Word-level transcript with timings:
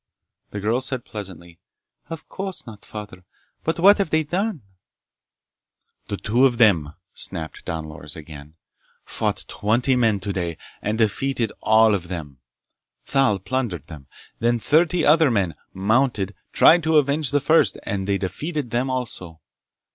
The 0.49 0.59
girl 0.59 0.81
said 0.81 1.05
pleasantly: 1.05 1.59
"Of 2.09 2.27
course 2.27 2.65
not, 2.65 2.85
Father. 2.85 3.23
But 3.63 3.77
what 3.77 3.99
have 3.99 4.09
they 4.09 4.23
done?" 4.23 4.63
"The 6.07 6.17
two 6.17 6.43
of 6.47 6.57
them," 6.57 6.95
snapped 7.13 7.65
Don 7.65 7.85
Loris 7.87 8.15
again, 8.15 8.55
"fought 9.05 9.45
twenty 9.47 9.95
men 9.95 10.19
today 10.19 10.57
and 10.81 10.97
defeated 10.97 11.51
all 11.61 11.93
of 11.93 12.07
them! 12.07 12.39
Thal 13.05 13.37
plundered 13.37 13.85
them. 13.89 14.07
Then 14.39 14.57
thirty 14.57 15.05
other 15.05 15.29
men, 15.29 15.53
mounted, 15.71 16.33
tried 16.51 16.81
to 16.81 16.97
avenge 16.97 17.29
the 17.29 17.39
first 17.39 17.77
and 17.83 18.07
they 18.07 18.17
defeated 18.17 18.71
them 18.71 18.89
also! 18.89 19.39